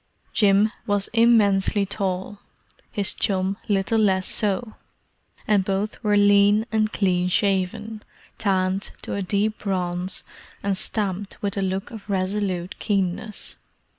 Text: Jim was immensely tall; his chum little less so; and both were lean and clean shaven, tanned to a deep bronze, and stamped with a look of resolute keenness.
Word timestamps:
Jim 0.33 0.71
was 0.87 1.09
immensely 1.13 1.85
tall; 1.85 2.39
his 2.91 3.13
chum 3.13 3.55
little 3.69 3.99
less 3.99 4.25
so; 4.27 4.73
and 5.47 5.63
both 5.63 6.03
were 6.03 6.17
lean 6.17 6.65
and 6.71 6.91
clean 6.91 7.27
shaven, 7.29 8.01
tanned 8.39 8.89
to 9.03 9.13
a 9.13 9.21
deep 9.21 9.59
bronze, 9.59 10.23
and 10.63 10.75
stamped 10.75 11.39
with 11.43 11.55
a 11.55 11.61
look 11.61 11.91
of 11.91 12.09
resolute 12.09 12.73
keenness. 12.79 13.57